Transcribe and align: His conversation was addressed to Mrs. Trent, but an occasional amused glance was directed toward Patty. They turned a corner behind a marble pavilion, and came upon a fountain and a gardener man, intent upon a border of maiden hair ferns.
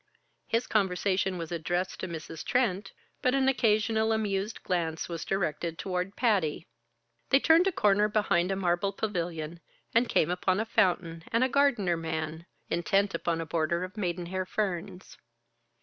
His 0.47 0.65
conversation 0.65 1.37
was 1.37 1.51
addressed 1.51 1.99
to 1.99 2.07
Mrs. 2.07 2.43
Trent, 2.43 2.91
but 3.21 3.35
an 3.35 3.47
occasional 3.47 4.13
amused 4.13 4.63
glance 4.63 5.07
was 5.07 5.23
directed 5.23 5.77
toward 5.77 6.15
Patty. 6.15 6.65
They 7.29 7.39
turned 7.39 7.67
a 7.67 7.71
corner 7.71 8.07
behind 8.09 8.51
a 8.51 8.55
marble 8.55 8.93
pavilion, 8.93 9.59
and 9.93 10.09
came 10.09 10.31
upon 10.31 10.59
a 10.59 10.65
fountain 10.65 11.23
and 11.31 11.43
a 11.43 11.49
gardener 11.49 11.97
man, 11.97 12.47
intent 12.67 13.13
upon 13.13 13.41
a 13.41 13.45
border 13.45 13.83
of 13.83 13.95
maiden 13.95 14.25
hair 14.25 14.47
ferns. 14.47 15.17